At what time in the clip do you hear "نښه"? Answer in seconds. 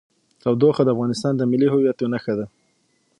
2.13-2.33